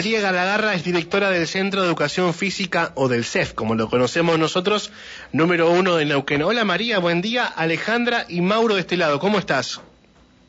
[0.00, 4.38] María Galagarra es directora del Centro de Educación Física o del CEF, como lo conocemos
[4.38, 4.90] nosotros,
[5.30, 6.40] número uno de Neuquén.
[6.42, 7.44] Hola María, buen día.
[7.44, 9.82] Alejandra y Mauro de este lado, ¿cómo estás?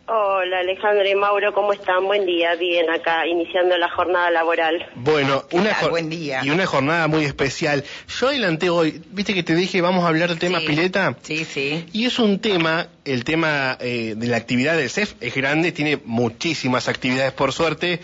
[0.07, 2.05] Hola Alejandra y Mauro, ¿cómo están?
[2.05, 4.87] Buen día, bien acá, iniciando la jornada laboral.
[4.95, 5.89] Bueno, una tal?
[5.89, 6.39] Buen día.
[6.45, 7.83] y una jornada muy especial.
[8.21, 10.67] Yo adelanté hoy, viste que te dije, vamos a hablar del tema Sí.
[10.67, 11.17] pileta.
[11.23, 11.85] Sí, sí.
[11.91, 15.99] Y es un tema, el tema eh, de la actividad del CEF es grande, tiene
[16.05, 17.99] muchísimas actividades por suerte,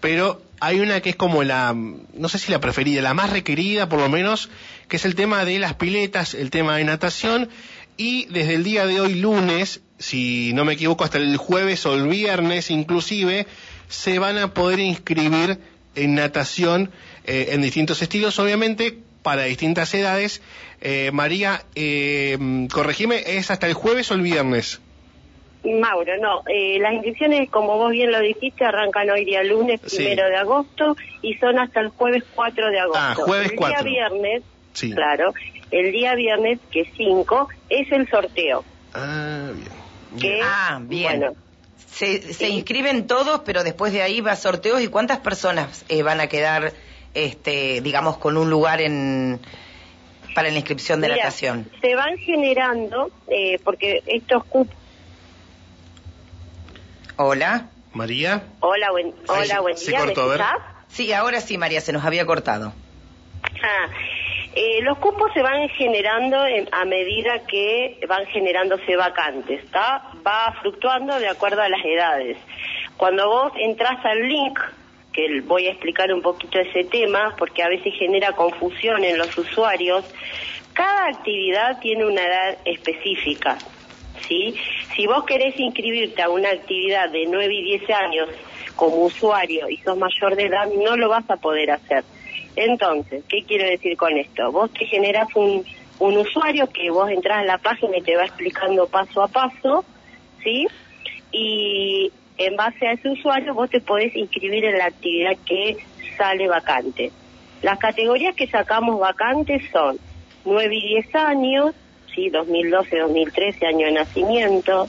[0.00, 3.88] pero hay una que es como la, no sé si la preferida, la más requerida
[3.88, 4.48] por lo menos,
[4.86, 7.48] que es el tema de las piletas, el tema de natación,
[7.96, 11.94] y desde el día de hoy lunes, si no me equivoco, hasta el jueves o
[11.94, 13.48] el viernes inclusive,
[13.88, 15.58] se van a poder inscribir
[15.96, 16.92] en natación
[17.24, 20.42] eh, en distintos estilos, obviamente para distintas edades.
[20.80, 24.80] Eh, María, eh, corregime, ¿es hasta el jueves o el viernes?
[25.64, 29.96] Mauro, no, eh, las inscripciones, como vos bien lo dijiste, arrancan hoy día lunes, Sí.
[29.98, 33.00] primero de agosto, y son hasta el jueves 4 de agosto.
[33.00, 33.84] Ah, jueves el 4.
[33.84, 34.92] día viernes, Sí.
[34.92, 35.32] claro,
[35.70, 38.64] el día viernes, que es 5, es el sorteo.
[38.94, 40.20] Ah, bien.
[40.20, 41.20] Que, Ah, bien.
[41.20, 41.34] Bueno,
[41.86, 42.46] Se, se Sí.
[42.46, 44.80] inscriben todos, pero después de ahí va a sorteos.
[44.80, 46.72] ¿Y cuántas personas eh, van a quedar,
[47.12, 49.38] este, digamos, con un lugar en
[50.34, 51.68] para la inscripción de mira, natación?
[51.82, 54.74] se van generando, eh, porque estos cupos...
[57.16, 57.68] Hola.
[57.94, 58.42] María.
[58.60, 60.40] Hola, buen, hola, se- buen se día, ¿me cortó, a ver.
[60.40, 60.62] escuchás?
[60.88, 62.72] Sí, ahora sí, María, se nos había cortado.
[63.62, 63.86] Ah,
[64.54, 70.04] eh, los cupos se van generando en- a medida que van generándose vacantes, ¿está?
[70.26, 72.38] Va fluctuando de acuerdo a las edades.
[72.96, 74.58] Cuando vos entras al link,
[75.12, 79.36] que voy a explicar un poquito ese tema, porque a veces genera confusión en los
[79.36, 80.02] usuarios,
[80.72, 83.58] cada actividad tiene una edad específica,
[84.28, 84.54] ¿sí?
[84.94, 88.28] Si vos querés inscribirte a una actividad de 9 y 10 años
[88.76, 92.04] como usuario y sos mayor de edad, no lo vas a poder hacer.
[92.56, 94.52] Entonces, ¿qué quiero decir con esto?
[94.52, 95.64] Vos te generás un,
[95.98, 99.84] usuario que vos entras a la página y te va explicando paso a paso,
[100.42, 100.66] ¿sí?
[101.30, 105.76] Y en base a ese usuario vos te podés inscribir en la actividad que
[106.18, 107.12] sale vacante.
[107.62, 109.96] Las categorías que sacamos vacantes son
[110.44, 111.74] 9 y 10 años,
[112.14, 112.30] ¿sí?
[112.30, 114.88] 2012, 2013, año de nacimiento,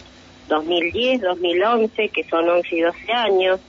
[0.50, 3.59] 2010, 2011, que son 11 y 12 años,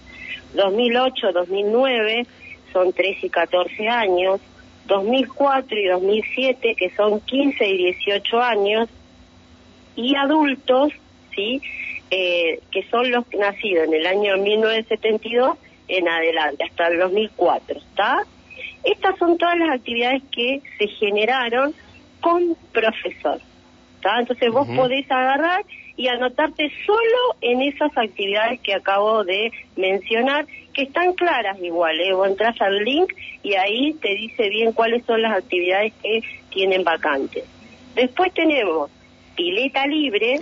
[0.55, 2.27] 2008, 2009,
[2.73, 4.41] son 13 y 14 años,
[4.87, 8.89] 2004 y 2007, que son 15 y 18 años,
[9.97, 10.93] y adultos,
[11.35, 11.61] ¿sí?
[12.11, 15.57] Eh, que son los nacidos en el año 1972
[15.89, 18.25] en adelante, hasta el 2004, ¿está?
[18.85, 21.75] Estas son todas las actividades que se generaron
[22.25, 23.39] con profesor,
[23.97, 24.19] ¿está?
[24.19, 25.63] Entonces vos podés agarrar
[25.95, 32.15] y anotarte solo en esas actividades que acabo de mencionar, que están claras igual, ¿eh?
[32.15, 36.83] Vos entras al link y ahí te dice bien cuáles son las actividades que tienen
[36.83, 37.45] vacantes.
[37.95, 38.91] Después tenemos
[39.37, 40.41] pileta libre,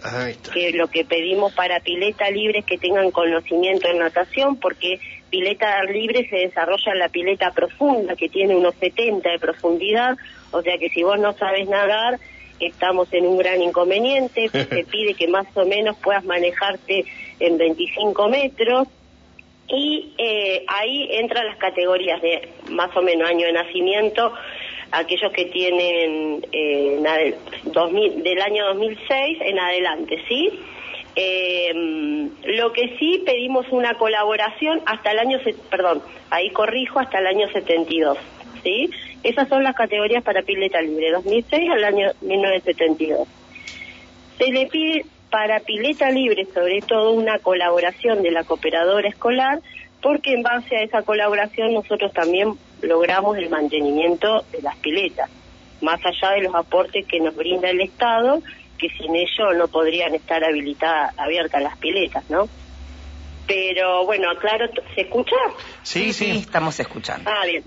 [0.54, 5.00] que lo que pedimos para pileta libre es que tengan conocimiento en natación, porque
[5.30, 10.16] pileta libre se desarrolla en la pileta profunda, que tiene unos 70 de profundidad,
[10.52, 12.18] o sea que si vos no sabes nadar,
[12.60, 17.04] estamos en un gran inconveniente, se pide que más o menos puedas manejarte
[17.40, 18.88] en 25 metros,
[19.68, 24.32] y eh, ahí entran las categorías de más o menos año de nacimiento,
[24.90, 30.50] aquellos que tienen eh, en ade- 2000 del año 2006 en adelante, ¿sí?
[31.16, 31.72] Eh,
[32.44, 35.38] lo que sí pedimos una colaboración hasta el año,
[35.70, 38.18] perdón, ahí corrijo, hasta el año 72,
[38.62, 38.90] ¿sí?
[39.22, 43.28] Esas son las categorías para pileta libre, 2006 al año 1972.
[44.38, 49.60] Se le pide para pileta libre, sobre todo, una colaboración de la cooperadora escolar,
[50.02, 55.30] porque en base a esa colaboración nosotros también logramos el mantenimiento de las piletas,
[55.80, 58.42] más allá de los aportes que nos brinda el Estado,
[58.76, 62.48] que sin ello no podrían estar habilitadas, abiertas las piletas, ¿no?
[63.46, 65.36] Pero bueno, aclaro, ¿se escucha?
[65.82, 66.30] Sí, sí.
[66.30, 67.30] estamos escuchando.
[67.30, 67.64] Ah, bien.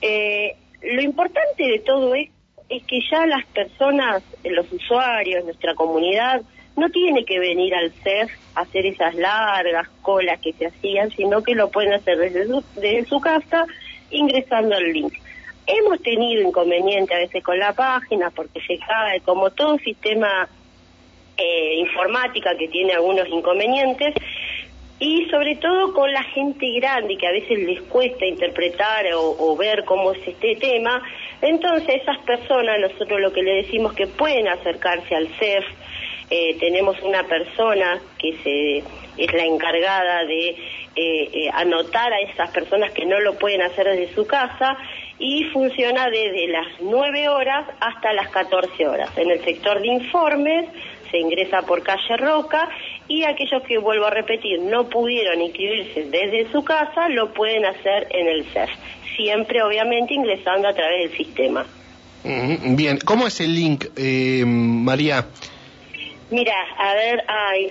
[0.00, 2.34] Eh, lo importante de todo esto
[2.68, 6.42] es que ya las personas, eh, los usuarios, nuestra comunidad,
[6.76, 11.42] no tiene que venir al CEF a hacer esas largas colas que se hacían, sino
[11.42, 13.66] que lo pueden hacer desde su, desde su casa
[14.10, 15.14] ingresando al link.
[15.66, 20.48] Hemos tenido inconveniente a veces con la página porque se cae, como todo sistema
[21.36, 24.14] eh, informática que tiene algunos inconvenientes,
[24.98, 29.84] y sobre todo con la gente grande que a veces les cuesta interpretar o, ver
[29.84, 31.02] cómo es este tema.
[31.42, 35.64] Entonces esas personas, nosotros lo que le decimos que pueden acercarse al CEF,
[36.30, 38.78] eh, tenemos una persona que se,
[39.22, 40.56] es la encargada de eh,
[40.96, 44.76] eh, anotar a esas personas que no lo pueden hacer desde su casa
[45.18, 49.10] y funciona desde las 9 horas hasta las 14 horas.
[49.16, 50.66] En el sector de informes
[51.10, 52.68] se ingresa por calle Roca
[53.08, 58.08] y aquellos que, vuelvo a repetir, no pudieron inscribirse desde su casa, lo pueden hacer
[58.10, 58.70] en el CEF.
[59.16, 61.66] Siempre, obviamente, ingresando a través del sistema.
[62.24, 65.26] Bien, ¿cómo es el link, eh, María?
[66.30, 67.68] Mira, a ver, ay,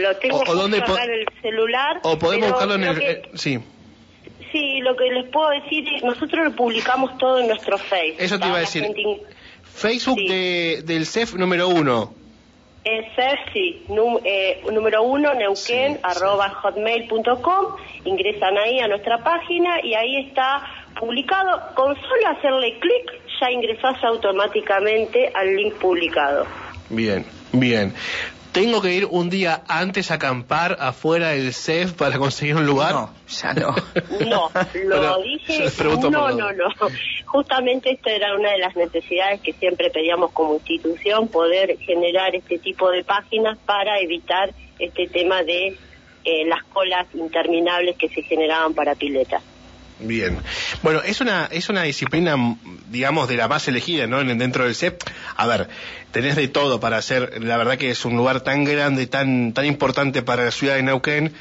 [0.00, 2.00] lo tengo o, en el celular.
[2.04, 3.02] O podemos buscarlo en el...
[3.02, 3.58] Eh, sí.
[4.52, 8.20] Sí, lo que les puedo decir es, nosotros lo publicamos todo en nuestro Facebook.
[8.20, 8.86] Eso te iba a decir.
[9.64, 12.14] Facebook de, del CEF número uno.
[12.86, 13.84] El CEF, sí,
[14.24, 17.74] eh, número uno, neuquén, arroba hotmail.com.
[18.04, 20.62] Ingresan ahí a nuestra página y ahí está
[21.00, 21.74] publicado.
[21.74, 23.10] Con solo hacerle clic,
[23.40, 26.46] ya ingresas automáticamente al link publicado.
[26.88, 27.26] Bien.
[27.52, 27.92] Bien.
[28.56, 32.94] ¿Tengo que ir un día antes a acampar afuera del CEF para conseguir un lugar?
[32.94, 33.74] No, ya no.
[34.26, 34.50] No,
[34.86, 35.68] lo dije.
[36.10, 36.64] No, no, no.
[37.26, 42.58] Justamente esta era una de las necesidades que siempre pedíamos como institución, poder generar este
[42.58, 45.76] tipo de páginas para evitar este tema de
[46.24, 49.42] eh, las colas interminables que se generaban para piletas.
[49.98, 50.38] Bien.
[50.82, 52.36] Bueno, es una, es una disciplina,
[52.90, 54.22] digamos, de la más elegida, ¿no?
[54.22, 55.02] Dentro del CEP.
[55.36, 55.68] A ver,
[56.12, 57.42] tenés de todo para hacer.
[57.42, 60.82] La verdad que es un lugar tan grande, tan, tan importante para la ciudad de
[60.82, 61.32] Neuquén,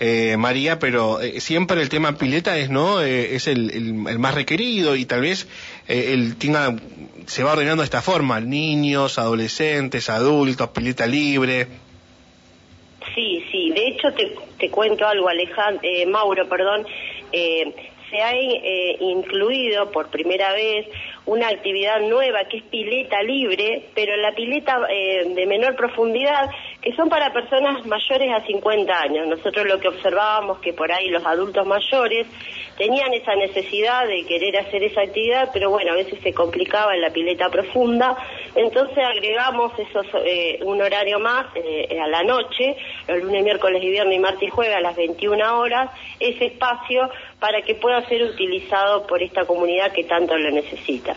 [0.00, 3.00] eh, María, pero eh, siempre el tema pileta es, ¿no?
[3.00, 5.46] Eh, es el, el, más requerido y tal vez
[5.86, 6.74] el tenga,
[7.26, 8.40] se va ordenando de esta forma.
[8.40, 11.68] Niños, adolescentes, adultos, pileta libre.
[13.14, 13.70] Sí, sí.
[13.70, 16.86] De hecho, te, te cuento algo, Alejandro, Mauro, perdón.
[17.32, 17.72] Eh,
[18.10, 20.86] se ha eh, incluido por primera vez
[21.26, 26.50] una actividad nueva que es pileta libre, pero la pileta eh, de menor profundidad,
[26.80, 29.28] que son para personas mayores a 50 años.
[29.28, 32.26] Nosotros lo que observábamos que por ahí los adultos mayores
[32.76, 37.02] tenían esa necesidad de querer hacer esa actividad, pero bueno, a veces se complicaba en
[37.02, 38.16] la pileta profunda,
[38.54, 42.76] entonces agregamos esos, eh, un horario más a la noche,
[43.06, 47.10] los lunes, miércoles y viernes y martes y jueves a las 21 horas, ese espacio
[47.38, 51.16] para que pueda ser utilizado por esta comunidad que tanto lo necesita.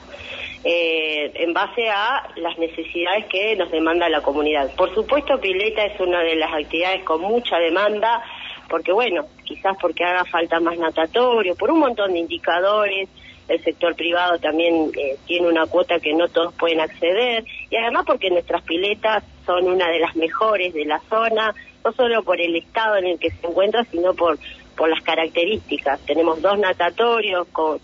[0.65, 4.73] Eh, en base a las necesidades que nos demanda la comunidad.
[4.77, 8.23] Por supuesto, pileta es una de las actividades con mucha demanda,
[8.69, 13.09] porque bueno, quizás porque haga falta más natatorio, por un montón de indicadores,
[13.49, 18.05] el sector privado también eh, tiene una cuota que no todos pueden acceder, y además
[18.07, 21.53] porque nuestras piletas son una de las mejores de la zona,
[21.83, 24.39] no solo por el estado en el que se encuentra, sino por
[24.75, 25.99] por las características.
[26.07, 27.79] Tenemos dos natatorios con,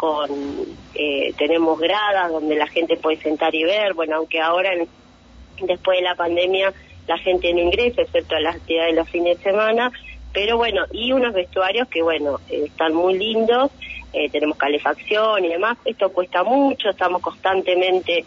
[0.00, 0.30] con
[0.94, 4.70] eh, tenemos gradas donde la gente puede sentar y ver, bueno, aunque ahora
[5.60, 6.72] después de la pandemia
[7.06, 9.92] la gente no ingresa, excepto a las actividades de los fines de semana,
[10.32, 13.70] pero bueno, y unos vestuarios que bueno, eh, están muy lindos,
[14.14, 18.24] eh, tenemos calefacción y demás, esto cuesta mucho, estamos constantemente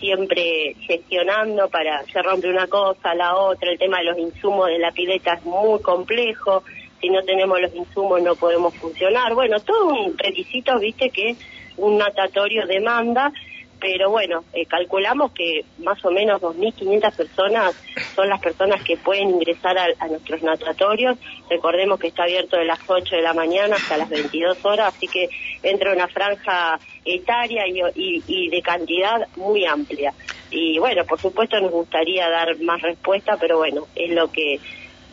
[0.00, 4.80] siempre gestionando para se rompe una cosa, la otra, el tema de los insumos de
[4.80, 6.64] la pileta es muy complejo,
[7.02, 9.34] si no tenemos los insumos no podemos funcionar.
[9.34, 11.34] Bueno, todo un requisito, viste, que
[11.76, 13.32] un natatorio demanda,
[13.80, 17.74] pero bueno, eh, calculamos que más o menos 2.500 personas
[18.14, 21.18] son las personas que pueden ingresar a, nuestros natatorios.
[21.50, 25.08] Recordemos que está abierto de las 8 de la mañana hasta las 22 horas, así
[25.08, 25.28] que
[25.64, 30.14] entra una franja etaria y, y de cantidad muy amplia.
[30.52, 34.60] Y bueno, por supuesto nos gustaría dar más respuesta, pero bueno, es lo que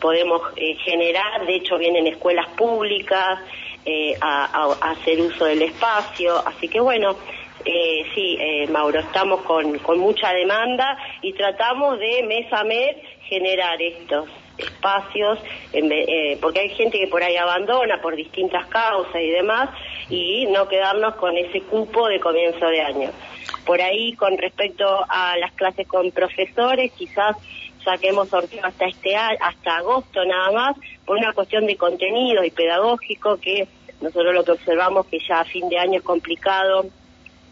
[0.00, 3.38] podemos eh, generar, de hecho vienen escuelas públicas
[3.84, 7.16] eh, a, hacer uso del espacio, así que bueno,
[7.64, 13.80] eh, sí, eh, Mauro, estamos con, mucha demanda y tratamos de mes a mes generar
[13.80, 14.28] estos
[14.58, 15.38] espacios,
[16.42, 19.70] porque hay gente que por ahí abandona por distintas causas y demás,
[20.10, 23.10] y no quedarnos con ese cupo de comienzo de año.
[23.64, 27.36] Por ahí, con respecto a las clases con profesores, quizás
[27.84, 28.10] ya que
[28.62, 33.66] hasta este hasta agosto nada más, por una cuestión de contenido y pedagógico que
[34.00, 36.86] nosotros lo que observamos que ya a fin de año es complicado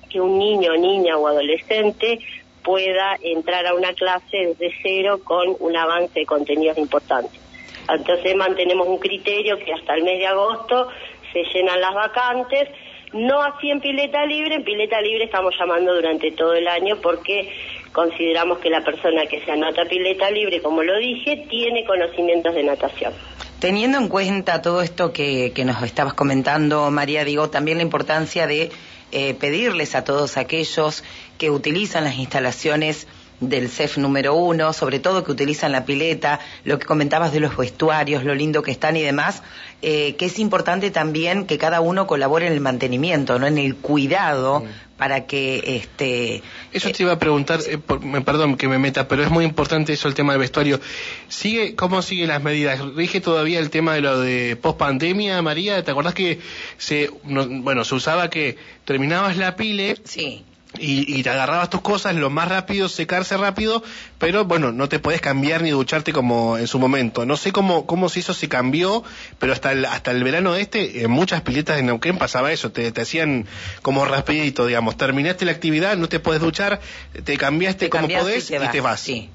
[0.09, 2.19] que un niño, niña o adolescente
[2.65, 7.41] pueda entrar a una clase desde cero con un avance de contenidos importantes.
[7.89, 10.89] Entonces mantenemos un criterio que hasta el mes de agosto
[11.33, 12.69] se llenan las vacantes,
[13.13, 17.51] no así en pileta libre, en pileta libre estamos llamando durante todo el año porque
[17.93, 22.63] consideramos que la persona que se anota pileta libre, como lo dije, tiene conocimientos de
[22.63, 23.13] natación.
[23.59, 28.71] Teniendo en cuenta todo esto que, nos estabas comentando, María, digo, también la importancia de
[29.11, 31.03] eh, pedirles a todos aquellos
[31.39, 33.09] que utilizan las instalaciones
[33.41, 37.57] del CEF número uno, sobre todo que utilizan la pileta, lo que comentabas de los
[37.57, 39.43] vestuarios, lo lindo que están y demás,
[39.83, 43.77] eh, que es importante también que cada uno colabore en el mantenimiento, no en el
[43.77, 44.65] cuidado
[44.99, 49.31] para que este eso te iba a preguntar eh, perdón que me meta pero es
[49.31, 50.81] muy importante eso el tema del vestuario.
[51.29, 55.83] Sigue cómo siguen las medidas rige todavía el tema de lo de post pandemia María
[55.85, 56.41] te acordás que
[56.77, 60.45] se bueno se usaba que terminabas la pile sí
[60.77, 63.83] y, te agarrabas tus cosas lo más rápido, secarse rápido,
[64.19, 67.25] pero bueno, no te podés cambiar ni ducharte como en su momento.
[67.25, 69.03] No sé cómo, cómo si eso se cambió,
[69.39, 72.93] pero hasta el, hasta el verano este, en muchas piletas de Neuquén pasaba eso, te,
[72.93, 73.47] te hacían
[73.83, 76.81] como rapidito, digamos, terminaste la actividad, no te podés duchar,
[77.25, 79.01] te cambiaste como podés y te, vas.
[79.01, 79.31] Sí.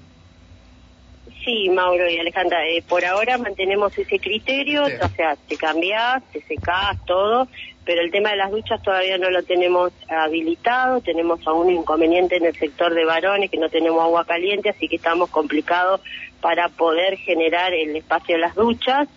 [1.43, 6.41] Sí, Mauro y Alejandra, eh, por ahora mantenemos ese criterio, o sea, te cambias, te
[6.41, 7.49] secás, todo,
[7.83, 12.37] pero el tema de las duchas todavía no lo tenemos habilitado, tenemos aún un inconveniente
[12.37, 15.99] en el sector de varones que no tenemos agua caliente, así que estamos complicados
[16.39, 19.09] para poder generar el espacio de las duchas,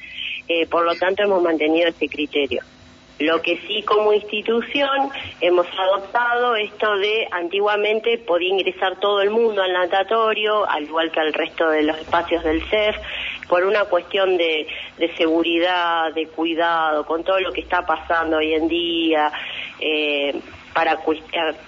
[0.48, 2.62] eh, por lo tanto hemos mantenido ese criterio.
[3.18, 9.62] Lo que sí como institución hemos adoptado esto de antiguamente podía ingresar todo el mundo
[9.62, 12.96] al natatorio, al igual que al resto de los espacios del CEF,
[13.48, 14.66] por una cuestión de,
[15.16, 19.32] seguridad, de cuidado, con todo lo que está pasando hoy en día,
[19.80, 20.34] eh,
[20.74, 20.98] para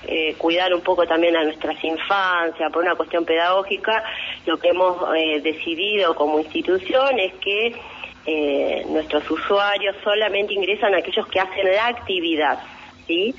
[0.06, 4.04] eh, cuidar un poco también a nuestras infancias, por una cuestión pedagógica,
[4.44, 7.74] lo que hemos eh, decidido como institución es que
[8.30, 12.58] eh, nuestros usuarios solamente ingresan aquellos que hacen la actividad,
[13.06, 13.34] ¿sí?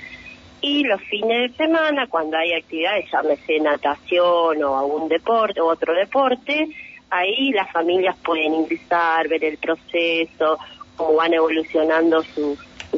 [0.62, 5.93] Y los fines de semana, cuando hay actividades, llámese natación o algún deporte o otro
[5.93, 6.69] deporte,
[7.12, 10.58] ahí las familias pueden ingresar, ver el proceso,
[10.96, 12.58] cómo van evolucionando sus,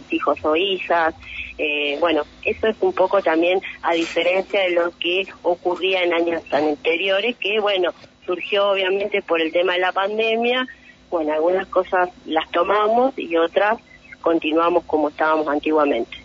[0.10, 1.14] hijos o hijas.
[1.58, 6.42] Eh, bueno, eso es un poco también a diferencia de lo que ocurría en años
[6.54, 7.92] anteriores, que bueno,
[8.26, 10.66] surgió obviamente por el tema de la pandemia,
[11.12, 13.78] bueno, algunas cosas las tomamos y otras
[14.22, 16.18] continuamos como estábamos antiguamente.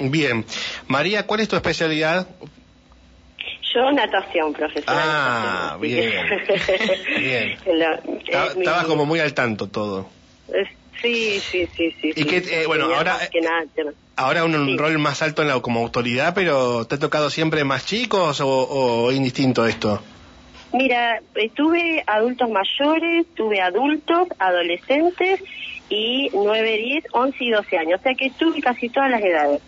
[0.00, 0.44] Bien.
[0.86, 2.26] María, ¿cuál es tu especialidad?
[3.74, 4.84] Yo natación, profesor.
[4.86, 6.12] Ah, bien.
[7.18, 7.58] bien.
[8.56, 10.08] Estabas como muy al tanto todo.
[11.02, 12.12] Sí, sí, sí, sí.
[12.16, 13.18] Y que, eh, bueno, ahora,
[14.16, 17.86] ahora un, rol más alto en la, como autoridad, pero ¿te ha tocado siempre más
[17.86, 20.02] chicos o, o indistinto esto?
[20.72, 21.22] Mira,
[21.54, 25.42] tuve adultos mayores, tuve adultos, adolescentes
[25.88, 28.00] y 9, 10, 11 y 12 años.
[28.00, 29.62] O sea que tuve casi todas las edades.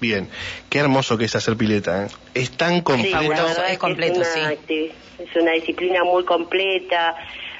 [0.00, 0.28] Bien,
[0.68, 2.06] qué hermoso que es hacer pileta.
[2.06, 2.08] ¿eh?
[2.34, 3.46] Es tan completo.
[3.68, 4.90] es, completo, es una, sí.
[5.18, 7.14] Es una disciplina muy completa,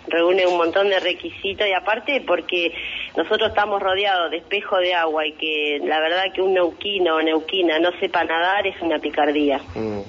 [0.08, 2.72] reúne un montón de requisitos y aparte porque
[3.16, 7.22] nosotros estamos rodeados de espejo de agua y que la verdad que un neuquino o
[7.22, 9.60] neuquina no sepa nadar es una picardía.
[9.74, 10.00] Mm,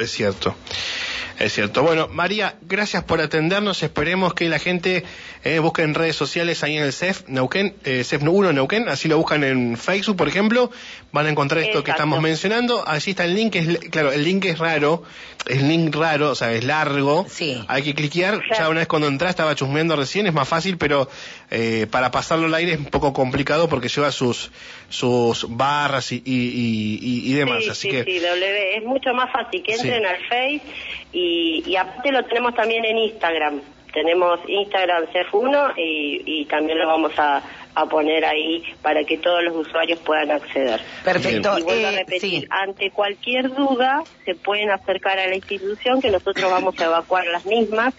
[0.00, 0.54] es cierto.
[1.38, 1.82] Es cierto.
[1.82, 3.82] Bueno, María, gracias por atendernos.
[3.82, 5.04] Esperemos que la gente
[5.42, 9.08] eh, busque en redes sociales ahí en el CEF Neuquén, eh, CEF 1 Neuquén, así
[9.08, 10.70] lo buscan en Facebook, por ejemplo,
[11.12, 12.84] van a encontrar esto que estamos mencionando.
[12.86, 15.02] Allí está el link, es, claro, el link es raro,
[15.46, 17.26] es link raro, o sea, es largo.
[17.28, 17.64] Sí.
[17.68, 18.40] Hay que cliquear.
[18.56, 21.08] Ya una vez cuando entras estaba chusmeando recién, es más fácil, pero
[21.50, 24.50] eh, para pasarlo al aire es un poco complicado porque lleva sus
[24.88, 27.64] sus barras y, y, y, demás.
[27.64, 28.04] Sí, así sí, que...
[28.04, 28.76] sí, W.
[28.76, 30.62] Es mucho más fácil que entren al Face
[31.14, 33.60] y, y aparte lo tenemos también en Instagram.
[33.92, 37.40] Tenemos Instagram CEF1 y, y también lo vamos a,
[37.74, 40.80] a poner ahí para que todos los usuarios puedan acceder.
[41.04, 41.58] Perfecto.
[41.58, 46.10] Y vuelvo a eh, repetir, ante cualquier duda se pueden acercar a la institución que
[46.10, 47.94] nosotros vamos a evacuar las mismas.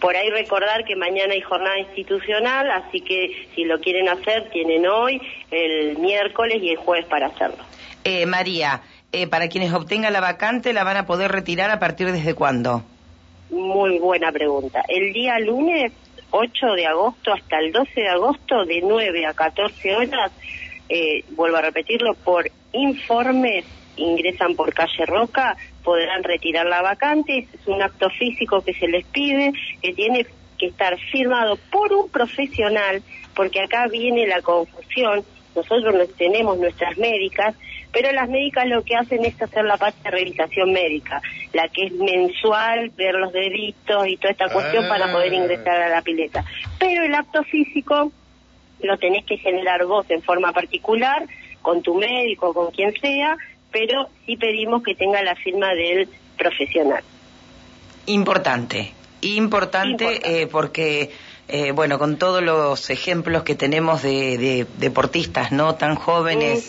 [0.00, 4.86] Por ahí recordar que mañana hay jornada institucional, así que si lo quieren hacer, tienen
[4.86, 5.20] hoy,
[5.50, 7.64] el miércoles y el jueves para hacerlo.
[8.04, 8.82] Eh, María,
[9.16, 12.82] eh, para quienes obtengan la vacante, ¿la van a poder retirar a partir desde cuándo?
[13.50, 14.82] Muy buena pregunta.
[14.88, 15.92] El día lunes
[16.30, 20.32] 8 de agosto hasta el 12 de agosto, de 9 a 14 horas,
[20.90, 23.64] eh, vuelvo a repetirlo, por informes
[23.96, 29.06] ingresan por calle Roca, podrán retirar la vacante, es un acto físico que se les
[29.06, 30.26] pide, que tiene
[30.58, 33.02] que estar firmado por un profesional,
[33.34, 37.54] porque acá viene la confusión, nosotros tenemos nuestras médicas
[37.96, 41.22] pero las médicas lo que hacen es hacer la parte de revisación médica,
[41.54, 45.36] la que es mensual, ver los deditos y toda esta cuestión para poder ah.
[45.36, 46.44] ingresar a la pileta.
[46.78, 48.12] Pero el acto físico
[48.82, 51.26] lo tenés que generar vos en forma particular,
[51.62, 53.38] con tu médico, con quien sea,
[53.72, 57.02] pero sí pedimos que tenga la firma del profesional.
[58.04, 61.08] Importante, importante, eh, porque
[61.48, 65.76] eh, bueno, con todos los ejemplos que tenemos de, deportistas, ¿no?
[65.76, 66.68] Tan jóvenes.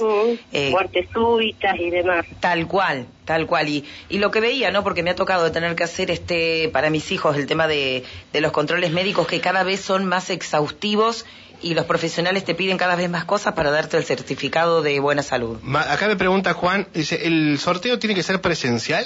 [0.51, 2.25] Eh, Muertes súbitas y demás.
[2.39, 3.69] Tal cual, tal cual.
[3.69, 4.83] Y, y lo que veía, ¿no?
[4.83, 8.03] Porque me ha tocado tener que hacer este, para mis hijos, el tema de,
[8.33, 11.25] de los controles médicos que cada vez son más exhaustivos
[11.61, 15.23] y los profesionales te piden cada vez más cosas para darte el certificado de buena
[15.23, 15.57] salud.
[15.75, 19.05] Acá me pregunta Juan, dice, ¿el sorteo tiene que ser presencial?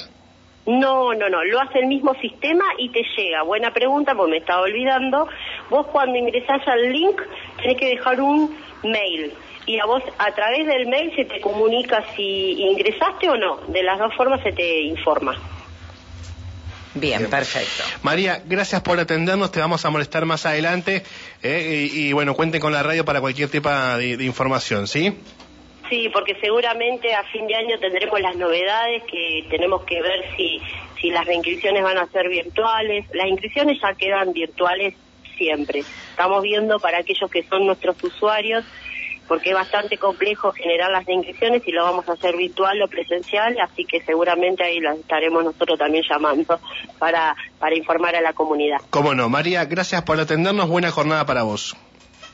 [0.65, 3.41] No, no, no, lo hace el mismo sistema y te llega.
[3.41, 5.27] Buena pregunta, porque me estaba olvidando.
[5.71, 7.21] Vos cuando ingresás al link
[7.61, 9.31] tenés que dejar un mail
[9.65, 13.55] y a vos a través del mail se te comunica si ingresaste o no.
[13.67, 15.33] De las dos formas se te informa.
[16.93, 17.83] Bien, perfecto.
[18.03, 21.03] María, gracias por atendernos, te vamos a molestar más adelante
[21.41, 25.17] eh, y, bueno, cuenten con la radio para cualquier tipo de, información, ¿sí?
[25.89, 30.59] Sí, porque seguramente a fin de año tendremos las novedades que tenemos que ver si,
[30.99, 33.05] si las reinscripciones van a ser virtuales.
[33.13, 34.95] Las inscripciones ya quedan virtuales
[35.41, 35.79] siempre.
[36.12, 38.63] Estamos viendo para aquellos que son nuestros usuarios
[39.27, 43.55] porque es bastante complejo generar las inscripciones y lo vamos a hacer virtual o presencial,
[43.62, 46.60] así que seguramente ahí las estaremos nosotros también llamando
[47.00, 48.79] para, para informar a la comunidad.
[48.89, 51.77] Cómo no, María, gracias por atendernos, buena jornada para vos.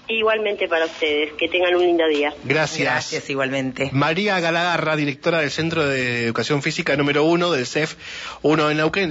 [0.10, 2.34] Igualmente para ustedes, que tengan un lindo día.
[2.46, 2.80] Gracias.
[2.80, 3.90] Gracias, igualmente.
[3.92, 7.96] María Galagarra, directora del Centro de Educación Física número uno del CEF
[8.42, 9.06] 1 en Neuquén.